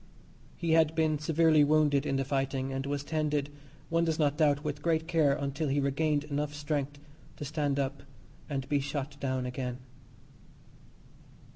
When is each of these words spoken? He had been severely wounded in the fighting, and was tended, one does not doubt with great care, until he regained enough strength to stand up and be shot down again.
He 0.57 0.71
had 0.71 0.95
been 0.95 1.19
severely 1.19 1.63
wounded 1.63 2.07
in 2.07 2.15
the 2.15 2.25
fighting, 2.25 2.73
and 2.73 2.87
was 2.87 3.03
tended, 3.03 3.51
one 3.89 4.03
does 4.03 4.17
not 4.17 4.35
doubt 4.35 4.63
with 4.63 4.81
great 4.81 5.07
care, 5.07 5.33
until 5.33 5.67
he 5.67 5.79
regained 5.79 6.23
enough 6.23 6.55
strength 6.55 6.97
to 7.37 7.45
stand 7.45 7.77
up 7.77 8.01
and 8.49 8.67
be 8.67 8.79
shot 8.79 9.19
down 9.19 9.45
again. 9.45 9.77